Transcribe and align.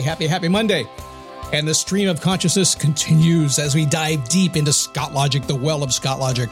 Happy, 0.00 0.08
happy, 0.08 0.26
happy 0.26 0.48
Monday. 0.48 0.88
And 1.52 1.68
the 1.68 1.74
stream 1.74 2.08
of 2.08 2.22
consciousness 2.22 2.74
continues 2.74 3.58
as 3.58 3.74
we 3.74 3.84
dive 3.84 4.26
deep 4.30 4.56
into 4.56 4.72
Scott 4.72 5.12
Logic, 5.12 5.46
the 5.46 5.54
well 5.54 5.82
of 5.82 5.92
Scott 5.92 6.18
Logic, 6.18 6.50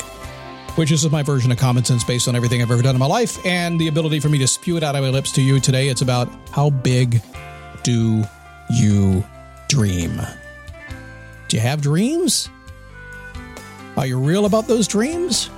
which 0.75 0.93
is 0.93 1.11
my 1.11 1.23
version 1.23 1.51
of 1.51 1.57
common 1.57 1.83
sense 1.83 2.05
based 2.05 2.29
on 2.29 2.37
everything 2.37 2.61
I've 2.61 2.71
ever 2.71 2.83
done 2.83 2.95
in 2.95 2.99
my 2.99 3.07
life 3.07 3.39
and 3.47 3.81
the 3.81 3.89
ability 3.89 4.21
for 4.21 4.29
me 4.29 4.37
to 4.39 4.47
spew 4.47 4.77
it 4.77 4.83
out 4.83 4.97
of 4.97 5.03
my 5.03 5.09
lips 5.09 5.33
to 5.33 5.41
you 5.41 5.61
today. 5.61 5.89
It's 5.89 6.03
about 6.03 6.29
how 6.51 6.69
big 6.69 7.23
do 7.85 8.23
you 8.69 9.25
dream? 9.69 10.21
Do 11.49 11.57
you 11.57 11.63
have 11.63 11.81
dreams? 11.81 12.51
Are 13.97 14.07
you 14.07 14.19
real 14.19 14.45
about 14.45 14.67
those 14.67 14.87
dreams? 14.87 15.49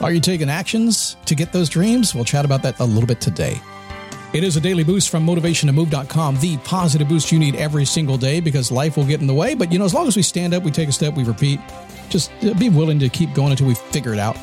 Are 0.00 0.12
you 0.12 0.20
taking 0.20 0.50
actions 0.50 1.16
to 1.24 1.34
get 1.34 1.52
those 1.52 1.70
dreams? 1.70 2.14
We'll 2.14 2.26
chat 2.26 2.44
about 2.44 2.62
that 2.64 2.78
a 2.80 2.84
little 2.84 3.06
bit 3.06 3.22
today. 3.22 3.62
It 4.32 4.44
is 4.44 4.56
a 4.56 4.60
daily 4.60 4.82
boost 4.82 5.10
from 5.10 5.26
motivationtomove.com, 5.26 6.40
the 6.40 6.56
positive 6.58 7.06
boost 7.06 7.30
you 7.30 7.38
need 7.38 7.54
every 7.54 7.84
single 7.84 8.16
day 8.16 8.40
because 8.40 8.72
life 8.72 8.96
will 8.96 9.04
get 9.04 9.20
in 9.20 9.26
the 9.26 9.34
way. 9.34 9.54
But, 9.54 9.70
you 9.70 9.78
know, 9.78 9.84
as 9.84 9.92
long 9.92 10.08
as 10.08 10.16
we 10.16 10.22
stand 10.22 10.54
up, 10.54 10.62
we 10.62 10.70
take 10.70 10.88
a 10.88 10.92
step, 10.92 11.14
we 11.14 11.22
repeat, 11.22 11.60
just 12.08 12.30
be 12.58 12.70
willing 12.70 12.98
to 13.00 13.10
keep 13.10 13.34
going 13.34 13.50
until 13.50 13.66
we 13.66 13.74
figure 13.74 14.14
it 14.14 14.18
out. 14.18 14.36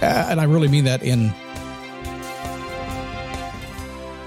Uh, 0.00 0.28
and 0.30 0.40
I 0.40 0.44
really 0.44 0.68
mean 0.68 0.84
that 0.84 1.02
in 1.02 1.32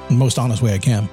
the 0.09 0.15
most 0.15 0.37
honest 0.37 0.61
way 0.61 0.73
I 0.73 0.77
can. 0.77 1.07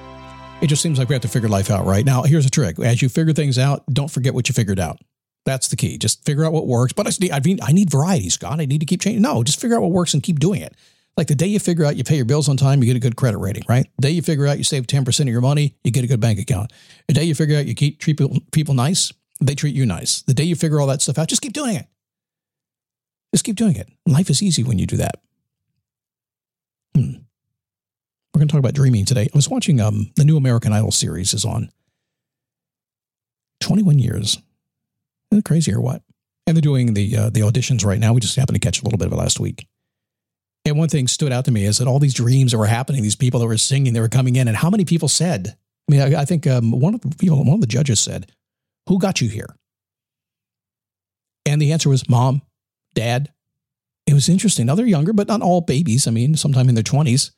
It 0.59 0.67
just 0.67 0.81
seems 0.81 0.99
like 0.99 1.07
we 1.07 1.15
have 1.15 1.21
to 1.21 1.27
figure 1.29 1.47
life 1.47 1.69
out 1.69 1.85
right 1.85 2.03
now. 2.03 2.23
Here's 2.23 2.45
a 2.45 2.49
trick: 2.49 2.79
as 2.79 3.01
you 3.01 3.09
figure 3.09 3.33
things 3.33 3.59
out, 3.59 3.83
don't 3.93 4.09
forget 4.09 4.33
what 4.33 4.49
you 4.49 4.53
figured 4.53 4.79
out. 4.79 4.99
That's 5.45 5.67
the 5.67 5.75
key. 5.75 5.97
Just 5.99 6.25
figure 6.25 6.43
out 6.43 6.51
what 6.51 6.65
works. 6.65 6.93
But 6.93 7.07
I 7.07 7.39
need, 7.39 7.61
I 7.61 7.71
need 7.71 7.91
variety, 7.91 8.29
Scott. 8.29 8.59
I 8.59 8.65
need 8.65 8.79
to 8.79 8.85
keep 8.85 8.99
changing. 8.99 9.21
No, 9.21 9.43
just 9.43 9.61
figure 9.61 9.77
out 9.77 9.83
what 9.83 9.91
works 9.91 10.13
and 10.15 10.23
keep 10.23 10.39
doing 10.39 10.61
it. 10.61 10.75
Like 11.17 11.27
the 11.27 11.35
day 11.35 11.47
you 11.47 11.59
figure 11.59 11.83
out 11.83 11.97
you 11.97 12.03
pay 12.03 12.15
your 12.15 12.25
bills 12.25 12.47
on 12.47 12.57
time, 12.57 12.79
you 12.81 12.85
get 12.85 12.95
a 12.95 12.99
good 12.99 13.15
credit 13.15 13.39
rating, 13.39 13.63
right? 13.67 13.87
The 13.97 14.01
day 14.03 14.11
you 14.11 14.21
figure 14.21 14.45
out 14.45 14.59
you 14.59 14.63
save 14.63 14.85
10% 14.85 15.19
of 15.19 15.27
your 15.27 15.41
money, 15.41 15.75
you 15.83 15.91
get 15.91 16.03
a 16.03 16.07
good 16.07 16.19
bank 16.19 16.39
account. 16.39 16.71
The 17.07 17.15
day 17.15 17.23
you 17.23 17.33
figure 17.33 17.57
out 17.57 17.65
you 17.65 17.73
keep 17.73 17.99
treat 17.99 18.17
people, 18.17 18.37
people 18.51 18.75
nice, 18.75 19.11
they 19.41 19.55
treat 19.55 19.75
you 19.75 19.87
nice. 19.87 20.21
The 20.21 20.35
day 20.35 20.43
you 20.43 20.55
figure 20.55 20.79
all 20.79 20.87
that 20.87 21.01
stuff 21.01 21.17
out, 21.17 21.27
just 21.27 21.41
keep 21.41 21.53
doing 21.53 21.75
it. 21.75 21.87
Just 23.33 23.43
keep 23.43 23.55
doing 23.55 23.75
it. 23.75 23.89
Life 24.05 24.29
is 24.29 24.43
easy 24.43 24.63
when 24.63 24.77
you 24.77 24.85
do 24.85 24.97
that. 24.97 25.19
Hmm. 26.95 27.13
We're 28.33 28.39
going 28.39 28.47
to 28.47 28.51
talk 28.51 28.59
about 28.59 28.75
dreaming 28.75 29.05
today. 29.05 29.23
I 29.23 29.35
was 29.35 29.49
watching 29.49 29.81
um, 29.81 30.11
the 30.15 30.23
new 30.23 30.37
American 30.37 30.71
Idol 30.71 30.91
series 30.91 31.33
is 31.33 31.43
on. 31.43 31.71
21 33.61 33.97
years. 33.97 34.37
Isn't 35.31 35.43
crazy 35.43 35.73
or 35.73 35.81
what? 35.81 36.03
And 36.45 36.55
they're 36.55 36.61
doing 36.61 36.93
the 36.93 37.17
uh, 37.17 37.29
the 37.29 37.41
auditions 37.41 37.83
right 37.83 37.99
now. 37.99 38.13
We 38.13 38.21
just 38.21 38.35
happened 38.37 38.55
to 38.55 38.65
catch 38.65 38.81
a 38.81 38.85
little 38.85 38.97
bit 38.97 39.07
of 39.07 39.13
it 39.13 39.17
last 39.17 39.39
week. 39.39 39.67
And 40.67 40.77
one 40.77 40.89
thing 40.89 41.07
stood 41.07 41.31
out 41.31 41.45
to 41.45 41.51
me 41.51 41.63
is 41.63 41.77
that 41.77 41.87
all 41.87 41.97
these 41.97 42.13
dreams 42.13 42.51
that 42.51 42.57
were 42.57 42.65
happening, 42.65 43.01
these 43.01 43.15
people 43.15 43.39
that 43.39 43.47
were 43.47 43.57
singing, 43.57 43.93
they 43.93 44.01
were 44.01 44.09
coming 44.09 44.35
in, 44.35 44.49
and 44.49 44.57
how 44.57 44.69
many 44.69 44.83
people 44.83 45.07
said? 45.07 45.55
I 45.87 45.91
mean, 45.91 46.01
I, 46.01 46.21
I 46.21 46.25
think 46.25 46.45
um, 46.45 46.71
one 46.71 46.93
of 46.93 46.99
the 46.99 47.15
people, 47.15 47.37
one 47.37 47.55
of 47.55 47.61
the 47.61 47.67
judges 47.67 48.01
said, 48.01 48.29
"Who 48.89 48.99
got 48.99 49.21
you 49.21 49.29
here?" 49.29 49.55
And 51.45 51.61
the 51.61 51.71
answer 51.71 51.87
was 51.87 52.09
mom, 52.09 52.41
dad. 52.93 53.31
It 54.05 54.13
was 54.13 54.27
interesting. 54.27 54.65
Now 54.65 54.75
they're 54.75 54.85
younger, 54.85 55.13
but 55.13 55.29
not 55.29 55.41
all 55.41 55.61
babies. 55.61 56.05
I 56.05 56.11
mean, 56.11 56.35
sometime 56.35 56.67
in 56.67 56.75
their 56.75 56.83
twenties. 56.83 57.31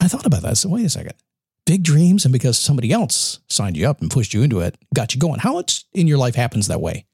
I 0.00 0.06
thought 0.06 0.26
about 0.26 0.42
that. 0.42 0.50
I 0.50 0.54
said, 0.54 0.70
wait 0.70 0.86
a 0.86 0.90
second. 0.90 1.14
Big 1.66 1.82
dreams, 1.82 2.24
and 2.24 2.32
because 2.32 2.56
somebody 2.56 2.92
else 2.92 3.40
signed 3.48 3.76
you 3.76 3.88
up 3.88 4.00
and 4.00 4.10
pushed 4.10 4.32
you 4.32 4.42
into 4.42 4.60
it, 4.60 4.78
got 4.94 5.12
you 5.12 5.20
going. 5.20 5.40
How 5.40 5.54
much 5.54 5.86
in 5.92 6.06
your 6.06 6.18
life 6.18 6.36
happens 6.36 6.68
that 6.68 6.80
way? 6.80 7.04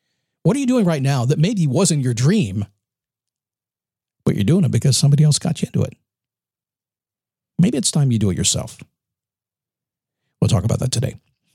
What 0.43 0.55
are 0.57 0.61
you 0.61 0.67
doing 0.67 0.85
right 0.85 1.01
now 1.01 1.25
that 1.25 1.39
maybe 1.39 1.67
wasn't 1.67 2.03
your 2.03 2.13
dream, 2.13 2.67
but 4.25 4.35
you're 4.35 4.45
doing 4.45 4.65
it 4.65 4.71
because 4.71 4.97
somebody 4.97 5.25
else 5.25 5.39
got 5.39 5.63
you 5.63 5.67
into 5.67 5.83
it? 5.83 5.95
Maybe 7.59 7.79
it's 7.79 7.91
time 7.91 8.11
you 8.11 8.19
do 8.19 8.31
it 8.31 8.37
yourself. 8.37 8.79
We'll 10.41 10.49
talk 10.49 10.65
about 10.65 10.81
that 10.81 10.93
today. 10.93 11.15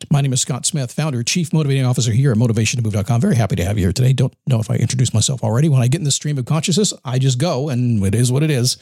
My 0.09 0.21
name 0.21 0.31
is 0.31 0.41
Scott 0.41 0.65
Smith, 0.65 0.93
founder, 0.93 1.23
chief 1.23 1.51
motivating 1.51 1.85
officer 1.85 2.11
here 2.11 2.31
at 2.31 2.37
motivationtomove.com. 2.37 3.19
Very 3.19 3.35
happy 3.35 3.57
to 3.57 3.65
have 3.65 3.77
you 3.77 3.85
here 3.85 3.93
today. 3.93 4.13
Don't 4.13 4.33
know 4.47 4.59
if 4.59 4.71
I 4.71 4.75
introduced 4.75 5.13
myself 5.13 5.43
already. 5.43 5.67
When 5.67 5.81
I 5.81 5.87
get 5.87 5.99
in 5.99 6.05
the 6.05 6.11
stream 6.11 6.37
of 6.37 6.45
consciousness, 6.45 6.93
I 7.03 7.19
just 7.19 7.37
go 7.37 7.69
and 7.69 8.03
it 8.05 8.15
is 8.15 8.31
what 8.31 8.41
it 8.41 8.49
is. 8.49 8.77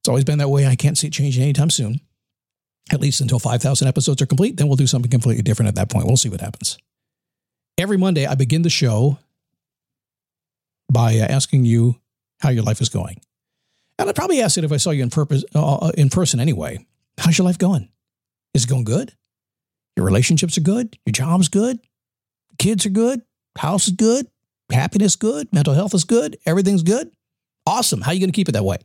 It's 0.00 0.08
always 0.08 0.24
been 0.24 0.38
that 0.38 0.48
way. 0.48 0.66
I 0.66 0.74
can't 0.74 0.98
see 0.98 1.06
it 1.06 1.12
changing 1.12 1.44
anytime 1.44 1.70
soon, 1.70 2.00
at 2.92 3.00
least 3.00 3.20
until 3.20 3.38
5,000 3.38 3.86
episodes 3.86 4.20
are 4.20 4.26
complete. 4.26 4.56
Then 4.56 4.66
we'll 4.66 4.76
do 4.76 4.88
something 4.88 5.10
completely 5.10 5.42
different 5.42 5.68
at 5.68 5.76
that 5.76 5.90
point. 5.90 6.06
We'll 6.06 6.16
see 6.16 6.28
what 6.28 6.40
happens. 6.40 6.76
Every 7.78 7.96
Monday, 7.96 8.26
I 8.26 8.34
begin 8.34 8.62
the 8.62 8.70
show 8.70 9.18
by 10.90 11.18
uh, 11.18 11.26
asking 11.26 11.64
you 11.64 12.01
how 12.42 12.50
your 12.50 12.64
life 12.64 12.80
is 12.80 12.88
going. 12.88 13.20
And 13.98 14.08
I'd 14.08 14.16
probably 14.16 14.42
ask 14.42 14.58
it 14.58 14.64
if 14.64 14.72
I 14.72 14.76
saw 14.76 14.90
you 14.90 15.02
in, 15.02 15.10
purpose, 15.10 15.44
uh, 15.54 15.92
in 15.96 16.10
person 16.10 16.40
anyway. 16.40 16.84
How's 17.18 17.38
your 17.38 17.46
life 17.46 17.58
going? 17.58 17.88
Is 18.52 18.64
it 18.64 18.68
going 18.68 18.84
good? 18.84 19.14
Your 19.96 20.04
relationships 20.04 20.58
are 20.58 20.62
good? 20.62 20.98
Your 21.06 21.12
job's 21.12 21.48
good? 21.48 21.78
Kids 22.58 22.84
are 22.84 22.90
good? 22.90 23.22
House 23.56 23.86
is 23.86 23.94
good? 23.94 24.26
Happiness 24.70 25.16
good? 25.16 25.52
Mental 25.52 25.74
health 25.74 25.94
is 25.94 26.04
good? 26.04 26.36
Everything's 26.46 26.82
good? 26.82 27.10
Awesome. 27.66 28.00
How 28.00 28.10
are 28.10 28.14
you 28.14 28.20
going 28.20 28.32
to 28.32 28.36
keep 28.36 28.48
it 28.48 28.52
that 28.52 28.64
way? 28.64 28.78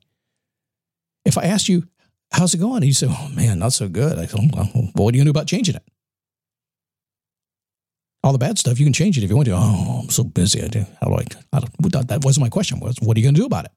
If 1.26 1.38
I 1.38 1.46
asked 1.46 1.68
you, 1.68 1.88
how's 2.32 2.54
it 2.54 2.60
going? 2.60 2.78
And 2.78 2.86
you 2.86 2.94
say, 2.94 3.08
oh 3.10 3.30
man, 3.34 3.60
not 3.60 3.74
so 3.74 3.88
good. 3.88 4.20
I 4.20 4.26
said, 4.26 4.52
well, 4.54 4.66
what 4.94 5.14
are 5.14 5.18
you 5.18 5.24
going 5.24 5.26
to 5.26 5.26
do 5.26 5.30
about 5.30 5.48
changing 5.48 5.76
it? 5.76 5.84
All 8.28 8.34
the 8.34 8.40
bad 8.40 8.60
stuff, 8.60 8.78
you 8.78 8.86
can 8.86 8.92
change 8.92 9.18
it 9.18 9.24
if 9.24 9.30
you 9.30 9.38
want 9.38 9.46
to. 9.46 9.54
Oh, 9.56 10.02
I'm 10.04 10.10
so 10.10 10.26
busy. 10.26 10.62
I 10.62 10.68
do. 10.68 10.86
How 11.02 11.08
do 11.08 11.16
I, 11.16 11.24
I 11.54 11.60
don't, 11.62 12.08
that 12.10 12.26
wasn't 12.26 12.44
my 12.44 12.50
question. 12.50 12.82
Was 12.82 12.98
what 13.00 13.16
are 13.16 13.22
you 13.22 13.26
going 13.26 13.36
to 13.36 13.40
do 13.40 13.46
about 13.46 13.64
it? 13.64 13.72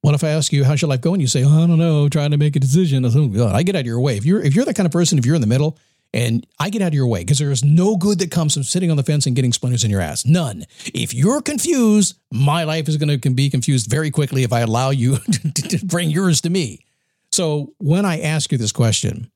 What 0.00 0.14
if 0.14 0.24
I 0.24 0.30
ask 0.30 0.50
you, 0.50 0.64
how's 0.64 0.80
your 0.80 0.88
life 0.88 1.02
going? 1.02 1.20
You 1.20 1.26
say, 1.26 1.44
oh, 1.44 1.64
I 1.64 1.66
don't 1.66 1.76
know, 1.76 2.08
trying 2.08 2.30
to 2.30 2.38
make 2.38 2.56
a 2.56 2.58
decision. 2.58 3.04
I, 3.04 3.10
say, 3.10 3.18
oh, 3.18 3.28
God. 3.28 3.54
I 3.54 3.62
get 3.62 3.76
out 3.76 3.80
of 3.80 3.86
your 3.86 4.00
way. 4.00 4.16
If 4.16 4.24
you're, 4.24 4.40
if 4.40 4.56
you're 4.56 4.64
that 4.64 4.74
kind 4.74 4.86
of 4.86 4.90
person, 4.90 5.18
if 5.18 5.26
you're 5.26 5.34
in 5.34 5.42
the 5.42 5.46
middle 5.46 5.76
and 6.14 6.46
I 6.58 6.70
get 6.70 6.80
out 6.80 6.88
of 6.88 6.94
your 6.94 7.08
way 7.08 7.20
because 7.20 7.38
there 7.38 7.50
is 7.50 7.62
no 7.62 7.98
good 7.98 8.18
that 8.20 8.30
comes 8.30 8.54
from 8.54 8.62
sitting 8.62 8.90
on 8.90 8.96
the 8.96 9.02
fence 9.02 9.26
and 9.26 9.36
getting 9.36 9.52
splinters 9.52 9.84
in 9.84 9.90
your 9.90 10.00
ass. 10.00 10.24
None. 10.24 10.64
If 10.94 11.12
you're 11.12 11.42
confused, 11.42 12.16
my 12.32 12.64
life 12.64 12.88
is 12.88 12.96
going 12.96 13.20
to 13.20 13.30
be 13.30 13.50
confused 13.50 13.90
very 13.90 14.10
quickly 14.10 14.44
if 14.44 14.52
I 14.54 14.60
allow 14.60 14.88
you 14.88 15.18
to 15.54 15.84
bring 15.84 16.08
yours 16.08 16.40
to 16.40 16.48
me. 16.48 16.86
So 17.30 17.74
when 17.76 18.06
I 18.06 18.20
ask 18.20 18.50
you 18.50 18.56
this 18.56 18.72
question, 18.72 19.30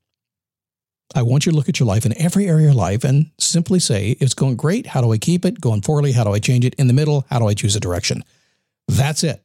I 1.14 1.22
want 1.22 1.46
you 1.46 1.52
to 1.52 1.56
look 1.56 1.68
at 1.68 1.78
your 1.78 1.86
life 1.86 2.06
in 2.06 2.20
every 2.20 2.46
area 2.46 2.70
of 2.70 2.76
life 2.76 3.04
and 3.04 3.30
simply 3.38 3.78
say, 3.78 4.16
it's 4.20 4.34
going 4.34 4.56
great, 4.56 4.86
how 4.86 5.00
do 5.00 5.12
I 5.12 5.18
keep 5.18 5.44
it? 5.44 5.60
Going 5.60 5.80
poorly, 5.80 6.12
how 6.12 6.24
do 6.24 6.32
I 6.32 6.38
change 6.38 6.64
it? 6.64 6.74
In 6.74 6.86
the 6.86 6.92
middle, 6.92 7.26
how 7.30 7.38
do 7.38 7.46
I 7.46 7.54
choose 7.54 7.76
a 7.76 7.80
direction? 7.80 8.24
That's 8.88 9.22
it. 9.22 9.42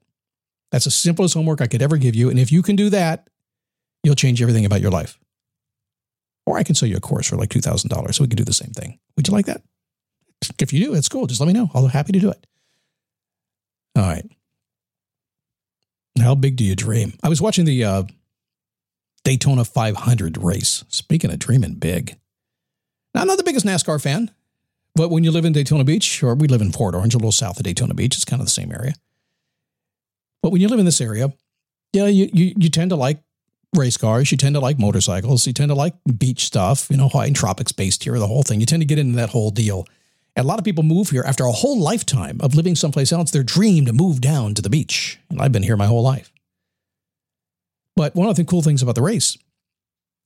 That's 0.71 0.85
the 0.85 0.91
simplest 0.91 1.33
homework 1.33 1.61
I 1.61 1.67
could 1.67 1.81
ever 1.81 1.97
give 1.97 2.15
you. 2.15 2.29
And 2.29 2.39
if 2.39 2.51
you 2.51 2.61
can 2.61 2.75
do 2.75 2.89
that, 2.89 3.29
you'll 4.03 4.15
change 4.15 4.41
everything 4.41 4.65
about 4.65 4.81
your 4.81 4.91
life. 4.91 5.19
Or 6.45 6.57
I 6.57 6.63
can 6.63 6.75
sell 6.75 6.89
you 6.89 6.97
a 6.97 7.01
course 7.01 7.27
for 7.27 7.35
like 7.35 7.49
$2,000 7.49 8.13
so 8.13 8.23
we 8.23 8.27
can 8.27 8.37
do 8.37 8.43
the 8.43 8.53
same 8.53 8.71
thing. 8.71 8.99
Would 9.15 9.27
you 9.27 9.33
like 9.33 9.45
that? 9.45 9.61
If 10.59 10.73
you 10.73 10.83
do, 10.83 10.93
it's 10.93 11.09
cool. 11.09 11.27
Just 11.27 11.39
let 11.39 11.47
me 11.47 11.53
know. 11.53 11.69
I'll 11.73 11.85
be 11.85 11.89
happy 11.89 12.13
to 12.13 12.19
do 12.19 12.31
it. 12.31 12.47
All 13.95 14.03
right. 14.03 14.25
How 16.19 16.35
big 16.35 16.55
do 16.55 16.63
you 16.63 16.75
dream? 16.75 17.13
I 17.23 17.29
was 17.29 17.41
watching 17.41 17.65
the 17.65 17.83
uh, 17.83 18.03
Daytona 19.29 19.63
500 19.63 20.39
race. 20.39 20.83
Speaking 20.87 21.29
of 21.31 21.37
dreaming 21.37 21.75
big. 21.75 22.17
Now, 23.13 23.21
I'm 23.21 23.27
not 23.27 23.37
the 23.37 23.43
biggest 23.43 23.63
NASCAR 23.63 24.01
fan, 24.01 24.31
but 24.95 25.11
when 25.11 25.23
you 25.23 25.29
live 25.29 25.45
in 25.45 25.53
Daytona 25.53 25.83
Beach, 25.83 26.23
or 26.23 26.33
we 26.33 26.47
live 26.47 26.61
in 26.61 26.71
Port 26.71 26.95
Orange, 26.95 27.13
a 27.13 27.19
little 27.19 27.31
south 27.31 27.57
of 27.59 27.63
Daytona 27.63 27.93
Beach, 27.93 28.15
it's 28.15 28.25
kind 28.25 28.39
of 28.41 28.47
the 28.47 28.51
same 28.51 28.71
area. 28.71 28.93
But 30.41 30.51
when 30.51 30.61
you 30.61 30.67
live 30.67 30.79
in 30.79 30.85
this 30.85 30.99
area, 30.99 31.31
yeah, 31.93 32.07
you, 32.07 32.27
you, 32.33 32.55
you 32.57 32.69
tend 32.71 32.89
to 32.89 32.95
like 32.95 33.21
race 33.75 33.97
cars. 33.97 34.31
You 34.31 34.37
tend 34.39 34.55
to 34.55 34.59
like 34.61 34.79
motorcycles. 34.79 35.45
You 35.45 35.53
tend 35.53 35.69
to 35.69 35.75
like 35.75 35.93
beach 36.17 36.45
stuff, 36.45 36.87
you 36.89 36.97
know, 36.97 37.07
Hawaiian 37.07 37.35
Tropics 37.35 37.71
based 37.71 38.03
here, 38.05 38.17
the 38.17 38.25
whole 38.25 38.41
thing. 38.41 38.59
You 38.59 38.65
tend 38.65 38.81
to 38.81 38.87
get 38.87 38.97
into 38.97 39.17
that 39.17 39.29
whole 39.29 39.51
deal. 39.51 39.85
And 40.35 40.45
a 40.45 40.47
lot 40.47 40.57
of 40.57 40.65
people 40.65 40.83
move 40.83 41.11
here 41.11 41.23
after 41.23 41.43
a 41.43 41.51
whole 41.51 41.79
lifetime 41.79 42.39
of 42.41 42.55
living 42.55 42.75
someplace 42.75 43.11
else. 43.11 43.29
Their 43.29 43.43
dream 43.43 43.85
to 43.85 43.93
move 43.93 44.21
down 44.21 44.55
to 44.55 44.63
the 44.63 44.71
beach. 44.71 45.19
And 45.29 45.39
I've 45.39 45.51
been 45.51 45.61
here 45.61 45.77
my 45.77 45.85
whole 45.85 46.01
life. 46.01 46.31
But 47.99 48.15
one 48.15 48.29
of 48.29 48.37
the 48.37 48.45
cool 48.45 48.61
things 48.61 48.81
about 48.81 48.95
the 48.95 49.01
race 49.01 49.37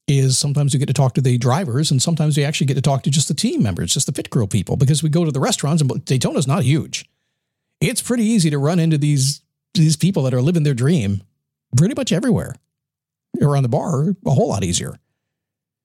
is 0.08 0.38
sometimes 0.38 0.75
you 0.75 0.80
get 0.80 0.86
to 0.86 0.94
talk 0.94 1.16
to 1.16 1.22
the 1.22 1.40
drivers 1.40 1.90
and 1.90 2.00
sometimes 2.00 2.38
you 2.38 2.44
actually 2.44 2.68
get 2.68 2.75
to 2.75 2.84
talk 2.84 3.02
to 3.02 3.10
just 3.10 3.30
the 3.30 3.34
team 3.34 3.64
members, 3.64 3.96
just 3.96 4.06
the 4.06 4.14
pit 4.14 4.30
crew 4.30 4.46
people, 4.46 4.75
because 4.75 5.02
we 5.02 5.10
go 5.10 5.25
to 5.25 5.31
the 5.31 5.40
restaurants 5.40 5.81
and 5.81 5.90
Daytona's 6.06 6.46
not 6.46 6.62
huge. 6.62 7.10
It's 7.81 8.00
pretty 8.00 8.25
easy 8.25 8.52
to 8.52 8.60
run 8.60 8.78
into 8.78 9.00
these, 9.00 9.42
these 9.74 9.96
people 9.96 10.22
that 10.22 10.36
are 10.36 10.42
living 10.44 10.62
their 10.62 10.75
dream 10.75 11.24
pretty 11.75 11.96
much 11.96 12.12
everywhere. 12.12 12.54
Around 13.42 13.64
the 13.64 13.70
bar, 13.70 14.10
a 14.24 14.30
whole 14.30 14.50
lot 14.50 14.64
easier. 14.64 15.00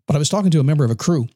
But 0.06 0.14
I 0.14 0.19
was 0.19 0.29
talking 0.29 0.50
to 0.50 0.61
a 0.61 0.64
member 0.64 0.85
of 0.85 0.90
a 0.90 0.94
crew 0.94 1.26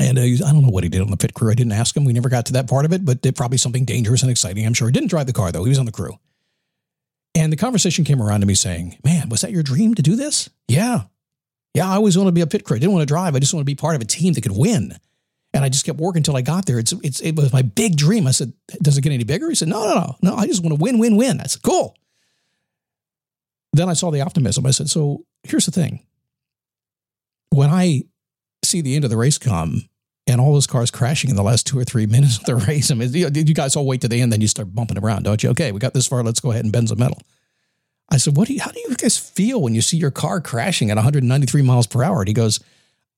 and 0.00 0.18
uh, 0.18 0.22
I 0.22 0.52
don't 0.52 0.62
know 0.62 0.70
what 0.70 0.82
he 0.82 0.90
did 0.90 1.02
on 1.02 1.10
the 1.12 1.16
pit 1.16 1.34
crew. 1.34 1.52
I 1.52 1.54
didn't 1.54 1.70
ask 1.70 1.96
him. 1.96 2.04
We 2.04 2.12
never 2.12 2.28
got 2.28 2.46
to 2.46 2.54
that 2.54 2.68
part 2.68 2.84
of 2.84 2.92
it, 2.92 3.04
but 3.04 3.22
did 3.22 3.36
probably 3.36 3.58
something 3.58 3.84
dangerous 3.84 4.22
and 4.22 4.30
exciting. 4.32 4.66
I'm 4.66 4.74
sure 4.74 4.88
he 4.88 4.92
didn't 4.92 5.10
drive 5.10 5.28
the 5.28 5.32
car 5.32 5.52
though. 5.52 5.62
He 5.62 5.68
was 5.68 5.78
on 5.78 5.86
the 5.86 5.92
crew. 5.92 6.18
And 7.34 7.52
the 7.52 7.56
conversation 7.56 8.04
came 8.04 8.20
around 8.20 8.40
to 8.40 8.46
me 8.46 8.54
saying, 8.54 8.98
Man, 9.04 9.28
was 9.28 9.40
that 9.40 9.52
your 9.52 9.62
dream 9.62 9.94
to 9.94 10.02
do 10.02 10.16
this? 10.16 10.50
Yeah. 10.68 11.02
Yeah, 11.74 11.88
I 11.88 11.94
always 11.94 12.18
wanted 12.18 12.30
to 12.30 12.34
be 12.34 12.42
a 12.42 12.46
pit 12.46 12.64
crew. 12.64 12.76
I 12.76 12.80
didn't 12.80 12.92
want 12.92 13.02
to 13.02 13.06
drive. 13.06 13.34
I 13.34 13.38
just 13.38 13.54
want 13.54 13.62
to 13.62 13.70
be 13.70 13.74
part 13.74 13.94
of 13.94 14.02
a 14.02 14.04
team 14.04 14.34
that 14.34 14.42
could 14.42 14.56
win. 14.56 14.94
And 15.54 15.64
I 15.64 15.68
just 15.68 15.86
kept 15.86 15.98
working 15.98 16.20
until 16.20 16.36
I 16.36 16.42
got 16.42 16.66
there. 16.66 16.78
It's, 16.78 16.92
it's, 17.02 17.20
it 17.20 17.36
was 17.36 17.52
my 17.52 17.62
big 17.62 17.96
dream. 17.96 18.26
I 18.26 18.30
said, 18.30 18.52
Does 18.82 18.98
it 18.98 19.02
get 19.02 19.12
any 19.12 19.24
bigger? 19.24 19.48
He 19.48 19.54
said, 19.54 19.68
No, 19.68 19.86
no, 19.86 19.94
no. 19.94 20.16
No, 20.22 20.36
I 20.36 20.46
just 20.46 20.62
want 20.62 20.76
to 20.76 20.82
win, 20.82 20.98
win, 20.98 21.16
win. 21.16 21.40
I 21.40 21.44
said, 21.44 21.62
Cool. 21.62 21.96
Then 23.72 23.88
I 23.88 23.94
saw 23.94 24.10
the 24.10 24.20
optimism. 24.20 24.66
I 24.66 24.70
said, 24.70 24.90
So 24.90 25.24
here's 25.44 25.66
the 25.66 25.72
thing. 25.72 26.04
When 27.50 27.70
I 27.70 28.02
see 28.64 28.80
the 28.80 28.94
end 28.94 29.04
of 29.04 29.10
the 29.10 29.16
race 29.16 29.38
come 29.38 29.88
and 30.26 30.40
all 30.40 30.52
those 30.52 30.66
cars 30.66 30.90
crashing 30.90 31.30
in 31.30 31.36
the 31.36 31.42
last 31.42 31.66
two 31.66 31.78
or 31.78 31.84
three 31.84 32.06
minutes 32.14 32.38
of 32.38 32.44
the 32.44 32.56
race, 32.56 32.90
I 32.90 32.94
mean, 32.94 33.12
you, 33.12 33.28
guys 33.54 33.76
all 33.76 33.86
wait 33.86 34.00
to 34.02 34.08
the 34.08 34.20
end, 34.20 34.32
then 34.32 34.40
you 34.40 34.48
start 34.48 34.74
bumping 34.74 34.98
around, 34.98 35.24
don't 35.24 35.42
you? 35.42 35.50
Okay, 35.50 35.72
we 35.72 35.78
got 35.78 35.94
this 35.94 36.06
far. 36.06 36.22
Let's 36.22 36.40
go 36.40 36.50
ahead 36.50 36.64
and 36.64 36.72
bend 36.72 36.88
some 36.88 36.98
metal. 36.98 37.20
I 38.10 38.18
said, 38.18 38.36
"What 38.36 38.48
do 38.48 38.54
you? 38.54 38.60
How 38.60 38.70
do 38.70 38.80
you 38.80 38.94
guys 38.94 39.18
feel 39.18 39.62
when 39.62 39.74
you 39.74 39.80
see 39.80 39.96
your 39.96 40.10
car 40.10 40.40
crashing 40.40 40.90
at 40.90 40.96
193 40.96 41.62
miles 41.62 41.86
per 41.86 42.02
hour?" 42.02 42.20
And 42.20 42.28
he 42.28 42.34
goes, 42.34 42.60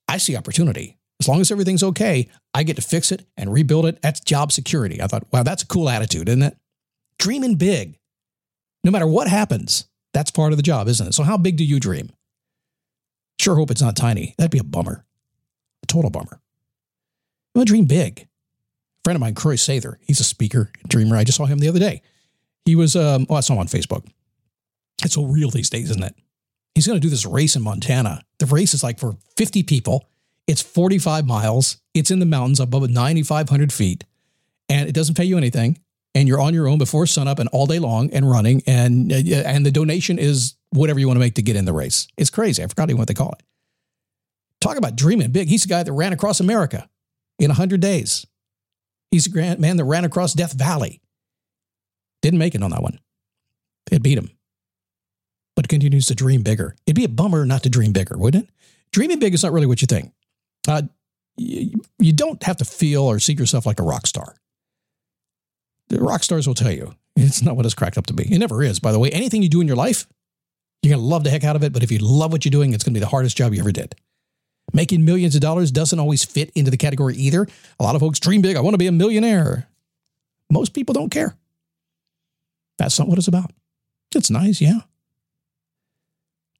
"I 0.06 0.18
see 0.18 0.36
opportunity. 0.36 0.98
As 1.20 1.28
long 1.28 1.40
as 1.40 1.50
everything's 1.50 1.82
okay, 1.82 2.28
I 2.52 2.62
get 2.62 2.76
to 2.76 2.82
fix 2.82 3.10
it 3.10 3.26
and 3.36 3.52
rebuild 3.52 3.86
it. 3.86 4.00
That's 4.02 4.20
job 4.20 4.52
security." 4.52 5.02
I 5.02 5.08
thought, 5.08 5.26
"Wow, 5.32 5.42
that's 5.42 5.64
a 5.64 5.66
cool 5.66 5.88
attitude, 5.88 6.28
isn't 6.28 6.42
it? 6.42 6.56
Dreaming 7.18 7.56
big. 7.56 7.98
No 8.84 8.90
matter 8.90 9.06
what 9.06 9.26
happens, 9.26 9.86
that's 10.12 10.30
part 10.30 10.52
of 10.52 10.58
the 10.58 10.62
job, 10.62 10.86
isn't 10.86 11.08
it? 11.08 11.14
So, 11.14 11.24
how 11.24 11.36
big 11.36 11.56
do 11.56 11.64
you 11.64 11.80
dream? 11.80 12.10
Sure 13.40 13.56
hope 13.56 13.70
it's 13.70 13.82
not 13.82 13.96
tiny. 13.96 14.34
That'd 14.38 14.50
be 14.52 14.58
a 14.58 14.64
bummer, 14.64 15.04
a 15.82 15.86
total 15.86 16.10
bummer. 16.10 16.40
You 17.54 17.60
to 17.60 17.64
dream 17.64 17.84
big. 17.84 18.20
A 18.20 18.26
friend 19.04 19.16
of 19.16 19.20
mine, 19.20 19.34
Croy 19.34 19.54
Sather, 19.54 19.96
he's 20.00 20.20
a 20.20 20.24
speaker, 20.24 20.72
dreamer. 20.88 21.16
I 21.16 21.24
just 21.24 21.38
saw 21.38 21.44
him 21.44 21.58
the 21.58 21.68
other 21.68 21.78
day. 21.78 22.02
He 22.64 22.74
was, 22.74 22.96
um, 22.96 23.26
oh, 23.28 23.36
I 23.36 23.40
saw 23.40 23.54
him 23.54 23.60
on 23.60 23.66
Facebook. 23.68 24.06
It's 25.04 25.14
so 25.14 25.24
real 25.24 25.50
these 25.50 25.70
days, 25.70 25.90
isn't 25.90 26.02
it? 26.02 26.14
He's 26.74 26.86
going 26.86 26.96
to 26.96 27.00
do 27.00 27.10
this 27.10 27.26
race 27.26 27.54
in 27.54 27.62
Montana. 27.62 28.22
The 28.38 28.46
race 28.46 28.74
is 28.74 28.82
like 28.82 28.98
for 28.98 29.16
50 29.36 29.62
people. 29.62 30.08
It's 30.46 30.62
45 30.62 31.26
miles. 31.26 31.78
It's 31.94 32.10
in 32.10 32.18
the 32.18 32.26
mountains 32.26 32.58
above 32.58 32.88
9,500 32.88 33.72
feet, 33.72 34.04
and 34.68 34.88
it 34.88 34.92
doesn't 34.92 35.16
pay 35.16 35.24
you 35.24 35.36
anything. 35.36 35.78
And 36.16 36.28
you're 36.28 36.40
on 36.40 36.54
your 36.54 36.68
own 36.68 36.78
before 36.78 37.06
sunup 37.06 37.38
and 37.40 37.48
all 37.48 37.66
day 37.66 37.80
long 37.80 38.10
and 38.12 38.28
running. 38.28 38.62
And 38.68 39.12
uh, 39.12 39.16
and 39.16 39.66
the 39.66 39.72
donation 39.72 40.16
is 40.16 40.54
whatever 40.70 41.00
you 41.00 41.08
want 41.08 41.16
to 41.16 41.20
make 41.20 41.34
to 41.34 41.42
get 41.42 41.56
in 41.56 41.64
the 41.64 41.72
race. 41.72 42.06
It's 42.16 42.30
crazy. 42.30 42.62
I 42.62 42.66
forgot 42.68 42.88
even 42.88 42.98
what 42.98 43.08
they 43.08 43.14
call 43.14 43.32
it. 43.32 43.42
Talk 44.60 44.76
about 44.76 44.94
dreaming 44.94 45.32
big. 45.32 45.48
He's 45.48 45.62
the 45.62 45.68
guy 45.68 45.82
that 45.82 45.92
ran 45.92 46.12
across 46.12 46.38
America 46.38 46.88
in 47.38 47.48
100 47.48 47.80
days. 47.80 48.26
He's 49.10 49.32
a 49.32 49.56
man 49.56 49.76
that 49.76 49.84
ran 49.84 50.04
across 50.04 50.34
Death 50.34 50.52
Valley. 50.52 51.00
Didn't 52.22 52.38
make 52.38 52.54
it 52.54 52.62
on 52.62 52.70
that 52.70 52.82
one. 52.82 52.98
It 53.90 54.02
beat 54.02 54.18
him 54.18 54.30
but 55.56 55.68
continues 55.68 56.06
to 56.06 56.14
dream 56.14 56.42
bigger. 56.42 56.76
It'd 56.86 56.96
be 56.96 57.04
a 57.04 57.08
bummer 57.08 57.44
not 57.46 57.62
to 57.62 57.70
dream 57.70 57.92
bigger, 57.92 58.16
wouldn't 58.16 58.44
it? 58.44 58.50
Dreaming 58.92 59.18
big 59.18 59.34
is 59.34 59.42
not 59.42 59.52
really 59.52 59.66
what 59.66 59.80
you 59.80 59.86
think. 59.86 60.12
Uh, 60.66 60.82
you, 61.36 61.82
you 61.98 62.12
don't 62.12 62.42
have 62.42 62.56
to 62.58 62.64
feel 62.64 63.02
or 63.02 63.18
see 63.18 63.34
yourself 63.34 63.66
like 63.66 63.80
a 63.80 63.84
rock 63.84 64.06
star. 64.06 64.36
The 65.88 66.00
rock 66.00 66.22
stars 66.22 66.46
will 66.46 66.54
tell 66.54 66.72
you 66.72 66.94
it's 67.16 67.42
not 67.42 67.56
what 67.56 67.66
it's 67.66 67.74
cracked 67.74 67.98
up 67.98 68.06
to 68.06 68.14
be. 68.14 68.32
It 68.32 68.38
never 68.38 68.62
is, 68.62 68.80
by 68.80 68.92
the 68.92 68.98
way. 68.98 69.10
Anything 69.10 69.42
you 69.42 69.48
do 69.48 69.60
in 69.60 69.66
your 69.66 69.76
life, 69.76 70.06
you're 70.82 70.90
going 70.90 71.02
to 71.02 71.06
love 71.06 71.24
the 71.24 71.30
heck 71.30 71.44
out 71.44 71.56
of 71.56 71.62
it. 71.62 71.72
But 71.72 71.82
if 71.82 71.92
you 71.92 71.98
love 71.98 72.32
what 72.32 72.44
you're 72.44 72.50
doing, 72.50 72.72
it's 72.72 72.84
going 72.84 72.94
to 72.94 72.98
be 72.98 73.04
the 73.04 73.10
hardest 73.10 73.36
job 73.36 73.52
you 73.52 73.60
ever 73.60 73.72
did. 73.72 73.94
Making 74.72 75.04
millions 75.04 75.34
of 75.34 75.40
dollars 75.40 75.70
doesn't 75.70 75.98
always 75.98 76.24
fit 76.24 76.50
into 76.54 76.70
the 76.70 76.76
category 76.76 77.14
either. 77.16 77.46
A 77.78 77.82
lot 77.82 77.94
of 77.94 78.00
folks 78.00 78.18
dream 78.18 78.42
big. 78.42 78.56
I 78.56 78.60
want 78.60 78.74
to 78.74 78.78
be 78.78 78.86
a 78.86 78.92
millionaire. 78.92 79.68
Most 80.50 80.72
people 80.72 80.92
don't 80.92 81.10
care. 81.10 81.36
That's 82.78 82.98
not 82.98 83.08
what 83.08 83.18
it's 83.18 83.28
about. 83.28 83.52
It's 84.14 84.30
nice, 84.30 84.60
yeah. 84.60 84.80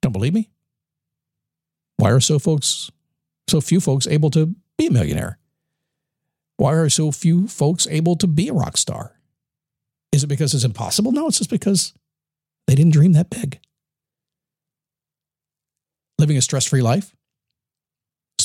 Don't 0.01 0.11
believe 0.11 0.33
me? 0.33 0.49
Why 1.97 2.11
are 2.11 2.19
so 2.19 2.39
folks, 2.39 2.91
so 3.47 3.61
few 3.61 3.79
folks 3.79 4.07
able 4.07 4.29
to 4.31 4.55
be 4.77 4.87
a 4.87 4.91
millionaire? 4.91 5.37
Why 6.57 6.73
are 6.73 6.89
so 6.89 7.11
few 7.11 7.47
folks 7.47 7.87
able 7.87 8.15
to 8.17 8.27
be 8.27 8.47
a 8.47 8.53
rock 8.53 8.77
star? 8.77 9.19
Is 10.11 10.23
it 10.23 10.27
because 10.27 10.53
it's 10.53 10.63
impossible? 10.63 11.11
No, 11.11 11.27
it's 11.27 11.37
just 11.37 11.49
because 11.49 11.93
they 12.67 12.75
didn't 12.75 12.93
dream 12.93 13.13
that 13.13 13.29
big. 13.29 13.59
Living 16.17 16.37
a 16.37 16.41
stress 16.41 16.65
free 16.65 16.81
life, 16.81 17.13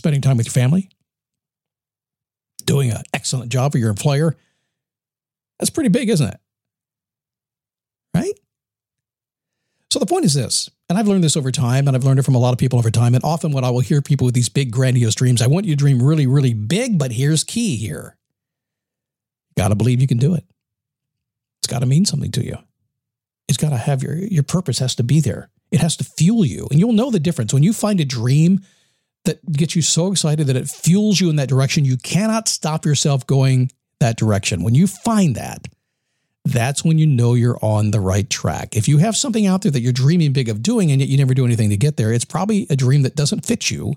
spending 0.01 0.23
time 0.23 0.37
with 0.37 0.47
your 0.47 0.53
family, 0.53 0.89
doing 2.65 2.91
an 2.91 3.03
excellent 3.13 3.53
job 3.53 3.73
for 3.73 3.79
your 3.79 3.91
employer. 3.91 4.35
That's 5.59 5.71
pretty 5.71 5.91
big, 5.91 6.09
isn't 6.09 6.27
it? 6.27 6.41
Right? 8.15 8.33
So 9.91 9.99
the 9.99 10.07
point 10.07 10.25
is 10.25 10.35
this, 10.35 10.71
and 10.89 10.99
I've 10.99 11.07
learned 11.07 11.23
this 11.23 11.37
over 11.37 11.51
time, 11.53 11.87
and 11.87 11.97
I've 11.97 12.05
learned 12.05 12.19
it 12.19 12.25
from 12.25 12.35
a 12.35 12.39
lot 12.39 12.53
of 12.53 12.59
people 12.59 12.79
over 12.79 12.91
time. 12.91 13.15
And 13.15 13.23
often, 13.23 13.53
when 13.53 13.63
I 13.63 13.71
will 13.71 13.81
hear 13.81 14.01
people 14.01 14.25
with 14.25 14.35
these 14.35 14.49
big, 14.49 14.71
grandiose 14.71 15.15
dreams, 15.15 15.43
I 15.43 15.49
want 15.49 15.67
you 15.67 15.73
to 15.73 15.79
dream 15.79 16.03
really, 16.03 16.27
really 16.27 16.55
big, 16.55 16.99
but 16.99 17.13
here's 17.13 17.45
key 17.45 17.77
here. 17.77 18.17
Got 19.57 19.69
to 19.69 19.75
believe 19.75 20.01
you 20.01 20.07
can 20.07 20.19
do 20.19 20.35
it. 20.35 20.45
It's 21.61 21.71
got 21.71 21.81
to 21.81 21.87
mean 21.87 22.07
something 22.07 22.31
to 22.33 22.45
you. 22.45 22.57
It's 23.49 23.59
got 23.59 23.71
to 23.71 23.77
have 23.77 24.03
your, 24.03 24.15
your 24.15 24.45
purpose 24.45 24.79
has 24.79 24.95
to 24.95 25.03
be 25.03 25.21
there. 25.21 25.51
It 25.71 25.81
has 25.81 25.97
to 25.99 26.05
fuel 26.05 26.45
you. 26.45 26.67
And 26.71 26.81
you'll 26.81 26.93
know 26.93 27.11
the 27.11 27.21
difference. 27.21 27.53
When 27.53 27.63
you 27.63 27.73
find 27.73 28.01
a 28.01 28.05
dream 28.05 28.61
that 29.25 29.53
gets 29.53 29.77
you 29.77 29.83
so 29.83 30.11
excited 30.11 30.47
that 30.47 30.57
it 30.57 30.69
fuels 30.69 31.21
you 31.21 31.31
in 31.31 31.37
that 31.37 31.49
direction, 31.49 31.85
you 31.85 31.97
cannot 31.97 32.49
stop 32.49 32.85
yourself 32.85 33.27
going 33.27 33.71
that 34.01 34.17
direction. 34.17 34.63
When 34.63 34.75
you 34.75 34.87
find 34.87 35.35
that, 35.37 35.69
that's 36.45 36.85
when 36.85 36.99
you 36.99 37.07
know 37.07 37.35
you're 37.35 37.59
on 37.63 37.91
the 37.91 38.01
right 38.01 38.29
track. 38.29 38.77
If 38.77 38.89
you 38.89 38.99
have 38.99 39.17
something 39.17 39.47
out 39.47 39.63
there 39.63 39.73
that 39.73 39.81
you're 39.81 39.93
dreaming 39.93 40.33
big 40.33 40.49
of 40.49 40.63
doing 40.63 40.91
and 40.91 41.01
yet 41.01 41.11
you 41.11 41.19
never 41.19 41.35
do 41.35 41.45
anything 41.45 41.69
to 41.71 41.77
get 41.77 41.97
there, 41.97 42.13
it's 42.13 42.25
probably 42.25 42.67
a 42.71 42.77
dream 42.77 43.03
that 43.03 43.15
doesn't 43.15 43.45
fit 43.45 43.71
you 43.71 43.95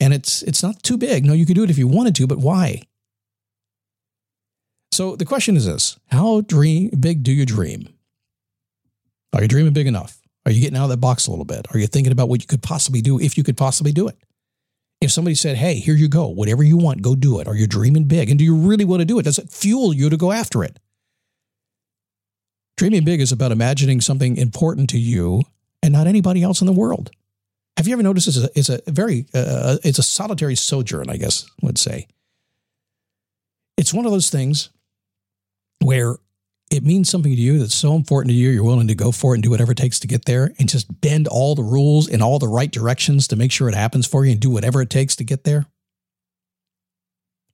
and 0.00 0.12
it's 0.12 0.42
it's 0.42 0.62
not 0.62 0.82
too 0.82 0.96
big. 0.96 1.24
No, 1.24 1.32
you 1.32 1.46
could 1.46 1.54
do 1.54 1.64
it 1.64 1.70
if 1.70 1.78
you 1.78 1.88
wanted 1.88 2.14
to, 2.16 2.26
but 2.26 2.38
why? 2.38 2.82
So 4.90 5.16
the 5.16 5.24
question 5.24 5.56
is 5.56 5.66
this, 5.66 5.98
how 6.08 6.40
dream 6.40 6.90
big 6.98 7.22
do 7.22 7.32
you 7.32 7.46
dream? 7.46 7.88
Are 9.32 9.42
you 9.42 9.48
dreaming 9.48 9.72
big 9.72 9.86
enough? 9.86 10.20
Are 10.46 10.52
you 10.52 10.60
getting 10.60 10.76
out 10.76 10.84
of 10.84 10.90
that 10.90 10.96
box 10.96 11.26
a 11.26 11.30
little 11.30 11.44
bit? 11.44 11.66
Are 11.72 11.78
you 11.78 11.86
thinking 11.86 12.12
about 12.12 12.28
what 12.28 12.40
you 12.40 12.46
could 12.46 12.62
possibly 12.62 13.02
do 13.02 13.20
if 13.20 13.36
you 13.36 13.44
could 13.44 13.56
possibly 13.56 13.92
do 13.92 14.08
it? 14.08 14.16
If 15.00 15.12
somebody 15.12 15.34
said, 15.34 15.56
"Hey, 15.56 15.74
here 15.74 15.94
you 15.94 16.08
go. 16.08 16.26
Whatever 16.26 16.62
you 16.62 16.76
want, 16.76 17.02
go 17.02 17.14
do 17.14 17.38
it." 17.40 17.46
Are 17.46 17.54
you 17.54 17.66
dreaming 17.66 18.04
big? 18.04 18.30
And 18.30 18.38
do 18.38 18.44
you 18.44 18.56
really 18.56 18.84
want 18.84 19.00
to 19.00 19.04
do 19.04 19.18
it? 19.18 19.24
Does 19.24 19.38
it 19.38 19.50
fuel 19.50 19.94
you 19.94 20.10
to 20.10 20.16
go 20.16 20.32
after 20.32 20.64
it? 20.64 20.78
Dreaming 22.76 23.04
big 23.04 23.20
is 23.20 23.32
about 23.32 23.52
imagining 23.52 24.00
something 24.00 24.36
important 24.36 24.90
to 24.90 24.98
you 24.98 25.42
and 25.82 25.92
not 25.92 26.06
anybody 26.06 26.42
else 26.42 26.60
in 26.60 26.66
the 26.66 26.72
world. 26.72 27.10
Have 27.76 27.86
you 27.86 27.92
ever 27.92 28.02
noticed 28.02 28.26
it's 28.26 28.36
a, 28.36 28.50
it's 28.56 28.68
a 28.68 28.80
very 28.88 29.26
uh, 29.32 29.78
it's 29.84 30.00
a 30.00 30.02
solitary 30.02 30.56
sojourn, 30.56 31.08
I 31.08 31.16
guess 31.16 31.48
would 31.62 31.78
say. 31.78 32.08
It's 33.76 33.94
one 33.94 34.04
of 34.04 34.10
those 34.10 34.30
things 34.30 34.70
where 35.80 36.16
it 36.70 36.84
means 36.84 37.08
something 37.08 37.34
to 37.34 37.40
you 37.40 37.58
that's 37.58 37.74
so 37.74 37.94
important 37.94 38.30
to 38.30 38.34
you, 38.34 38.50
you're 38.50 38.64
willing 38.64 38.88
to 38.88 38.94
go 38.94 39.10
for 39.10 39.32
it 39.32 39.36
and 39.36 39.42
do 39.42 39.50
whatever 39.50 39.72
it 39.72 39.78
takes 39.78 39.98
to 40.00 40.06
get 40.06 40.26
there 40.26 40.52
and 40.58 40.68
just 40.68 41.00
bend 41.00 41.26
all 41.26 41.54
the 41.54 41.62
rules 41.62 42.06
in 42.08 42.20
all 42.20 42.38
the 42.38 42.48
right 42.48 42.70
directions 42.70 43.26
to 43.28 43.36
make 43.36 43.50
sure 43.50 43.68
it 43.68 43.74
happens 43.74 44.06
for 44.06 44.24
you 44.24 44.32
and 44.32 44.40
do 44.40 44.50
whatever 44.50 44.82
it 44.82 44.90
takes 44.90 45.16
to 45.16 45.24
get 45.24 45.44
there, 45.44 45.64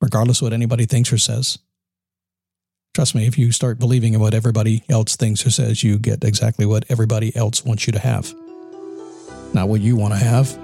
regardless 0.00 0.38
of 0.38 0.47
what 0.47 0.52
anybody 0.52 0.85
thinks 0.85 1.12
or 1.12 1.18
says. 1.18 1.59
Trust 2.92 3.14
me, 3.14 3.26
if 3.26 3.38
you 3.38 3.52
start 3.52 3.78
believing 3.78 4.14
in 4.14 4.21
what 4.21 4.35
everybody 4.35 4.83
else 4.88 5.16
thinks 5.16 5.44
or 5.47 5.50
says, 5.50 5.83
you 5.83 5.99
get 5.99 6.23
exactly 6.25 6.66
what 6.66 6.85
everybody 6.88 7.35
else 7.37 7.64
wants 7.64 7.87
you 7.87 7.92
to 7.92 7.99
have. 7.99 8.33
not 9.52 9.68
what 9.68 9.80
you 9.80 9.97
want 9.97 10.12
to 10.14 10.18
have. 10.18 10.56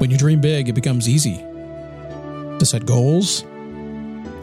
When 0.00 0.10
you 0.10 0.18
dream 0.18 0.40
big, 0.40 0.68
it 0.68 0.72
becomes 0.74 1.08
easy 1.08 1.36
to 2.58 2.66
set 2.66 2.84
goals, 2.86 3.44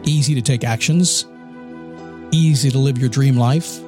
easy 0.03 0.35
to 0.35 0.41
take 0.41 0.63
actions, 0.63 1.25
easy 2.31 2.69
to 2.71 2.77
live 2.77 2.97
your 2.97 3.09
dream 3.09 3.37
life. 3.37 3.79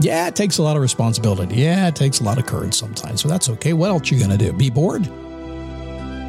Yeah, 0.00 0.28
it 0.28 0.36
takes 0.36 0.58
a 0.58 0.62
lot 0.62 0.76
of 0.76 0.82
responsibility. 0.82 1.56
Yeah, 1.56 1.88
it 1.88 1.96
takes 1.96 2.20
a 2.20 2.24
lot 2.24 2.38
of 2.38 2.46
courage 2.46 2.74
sometimes, 2.74 3.20
so 3.20 3.28
that's 3.28 3.48
okay. 3.48 3.72
What 3.72 3.90
else 3.90 4.10
you 4.10 4.20
gonna 4.20 4.36
do? 4.36 4.52
Be 4.52 4.70
bored? 4.70 5.08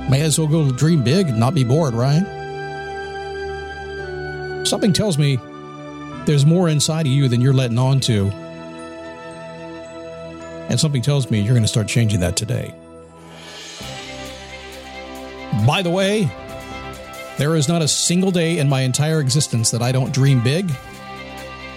May 0.10 0.22
as 0.22 0.40
well 0.40 0.48
go 0.48 0.72
dream 0.72 1.04
big 1.04 1.28
and 1.30 1.40
not 1.40 1.54
be 1.54 1.64
bored, 1.64 1.94
right? 1.94 2.24
Something 4.66 4.92
tells 4.92 5.18
me 5.18 5.38
there's 6.26 6.46
more 6.46 6.68
inside 6.68 7.06
of 7.06 7.12
you 7.12 7.28
than 7.28 7.42
you're 7.42 7.54
letting 7.54 7.78
on 7.78 8.00
to. 8.02 8.28
And 10.70 10.80
something 10.80 11.02
tells 11.02 11.32
me 11.32 11.40
you're 11.40 11.54
going 11.54 11.64
to 11.64 11.68
start 11.68 11.88
changing 11.88 12.20
that 12.20 12.36
today. 12.36 12.74
By 15.66 15.82
the 15.82 15.90
way, 15.90 16.30
there 17.40 17.56
is 17.56 17.70
not 17.70 17.82
a 17.82 17.88
single 17.88 18.32
day 18.32 18.58
in 18.58 18.68
my 18.68 18.82
entire 18.82 19.22
existence 19.22 19.72
that 19.72 19.82
I 19.82 19.94
don't 19.94 20.14
dream 20.14 20.44
big. 20.44 20.70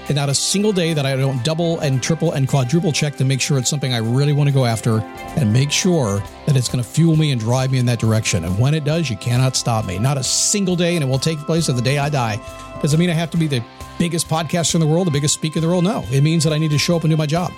And 0.08 0.16
not 0.16 0.28
a 0.28 0.34
single 0.34 0.72
day 0.72 0.92
that 0.92 1.06
I 1.06 1.14
don't 1.14 1.44
double 1.44 1.78
and 1.78 2.02
triple 2.02 2.32
and 2.32 2.48
quadruple 2.48 2.90
check 2.90 3.14
to 3.18 3.24
make 3.24 3.40
sure 3.40 3.58
it's 3.58 3.70
something 3.70 3.94
I 3.94 3.98
really 3.98 4.32
want 4.32 4.48
to 4.48 4.52
go 4.52 4.64
after 4.64 4.98
and 4.98 5.52
make 5.52 5.70
sure 5.70 6.20
that 6.46 6.56
it's 6.56 6.68
going 6.68 6.82
to 6.82 6.90
fuel 6.90 7.14
me 7.14 7.30
and 7.30 7.40
drive 7.40 7.70
me 7.70 7.78
in 7.78 7.86
that 7.86 8.00
direction. 8.00 8.44
And 8.44 8.58
when 8.58 8.74
it 8.74 8.82
does, 8.82 9.08
you 9.08 9.16
cannot 9.16 9.54
stop 9.54 9.86
me. 9.86 10.00
Not 10.00 10.18
a 10.18 10.24
single 10.24 10.74
day, 10.74 10.96
and 10.96 11.04
it 11.04 11.06
will 11.06 11.20
take 11.20 11.38
place 11.38 11.68
of 11.68 11.76
the 11.76 11.82
day 11.82 11.98
I 11.98 12.08
die. 12.08 12.40
Does 12.82 12.92
it 12.92 12.98
mean 12.98 13.08
I 13.08 13.14
have 13.14 13.30
to 13.30 13.36
be 13.36 13.46
the 13.46 13.62
biggest 14.00 14.28
podcaster 14.28 14.74
in 14.74 14.80
the 14.80 14.86
world, 14.88 15.06
the 15.06 15.12
biggest 15.12 15.34
speaker 15.34 15.60
in 15.60 15.62
the 15.62 15.68
world? 15.68 15.84
No. 15.84 16.04
It 16.10 16.22
means 16.22 16.42
that 16.42 16.52
I 16.52 16.58
need 16.58 16.72
to 16.72 16.78
show 16.78 16.96
up 16.96 17.04
and 17.04 17.10
do 17.12 17.16
my 17.16 17.26
job 17.26 17.52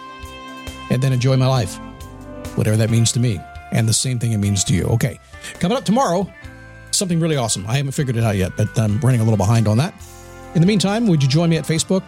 and 0.91 1.03
then 1.03 1.15
enjoy 1.15 1.39
my 1.39 1.47
life, 1.47 1.79
whatever 2.57 2.77
that 2.77 2.91
means 2.91 3.13
to 3.13 3.19
me. 3.19 3.41
And 3.73 3.89
the 3.89 3.95
same 3.95 4.19
thing 4.19 4.33
it 4.33 4.39
means 4.39 4.63
to 4.65 4.75
you. 4.75 4.85
Okay. 4.85 5.19
Coming 5.59 5.79
up 5.79 5.85
tomorrow, 5.85 6.31
something 6.97 7.21
really 7.21 7.37
awesome. 7.37 7.67
I 7.67 7.77
haven't 7.77 7.93
figured 7.93 8.17
it 8.17 8.25
out 8.25 8.37
yet, 8.37 8.57
but 8.57 8.79
I'm 8.79 8.99
running 9.01 9.21
a 9.21 9.25
little 9.25 9.37
behind 9.37 9.69
on 9.69 9.79
that. 9.79 9.95
In 10.55 10.61
the 10.61 10.67
meantime, 10.67 11.07
would 11.07 11.23
you 11.23 11.29
join 11.29 11.51
me 11.51 11.57
at 11.57 11.65
Facebook? 11.65 12.03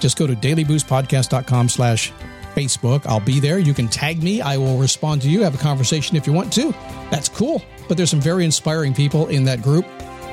Just 0.00 0.18
go 0.18 0.26
to 0.26 0.34
dailyboostpodcast.com 0.34 1.68
slash 1.68 2.12
Facebook. 2.54 3.06
I'll 3.06 3.20
be 3.20 3.40
there. 3.40 3.58
You 3.58 3.74
can 3.74 3.88
tag 3.88 4.22
me. 4.22 4.40
I 4.40 4.56
will 4.56 4.78
respond 4.78 5.22
to 5.22 5.28
you, 5.28 5.42
have 5.42 5.54
a 5.54 5.58
conversation 5.58 6.16
if 6.16 6.26
you 6.26 6.32
want 6.32 6.52
to. 6.54 6.72
That's 7.10 7.28
cool. 7.28 7.62
But 7.88 7.96
there's 7.96 8.10
some 8.10 8.20
very 8.20 8.44
inspiring 8.44 8.94
people 8.94 9.28
in 9.28 9.44
that 9.44 9.62
group. 9.62 9.86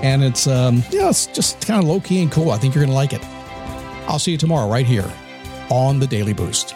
And 0.04 0.24
it's, 0.24 0.48
um, 0.48 0.84
yeah, 0.90 1.10
it's 1.10 1.28
just 1.28 1.66
kind 1.66 1.82
of 1.82 1.88
low 1.88 2.00
key 2.00 2.22
and 2.22 2.32
cool. 2.32 2.52
I 2.52 2.58
think 2.58 2.74
you're 2.74 2.84
going 2.84 2.92
to 2.92 2.96
like 2.96 3.14
it. 3.14 3.24
I'll 4.08 4.20
see 4.20 4.32
you 4.32 4.38
tomorrow 4.38 4.70
right 4.70 4.86
here 4.86 5.10
on 5.70 6.00
the 6.00 6.08
Daily 6.08 6.34
Boost. 6.34 6.76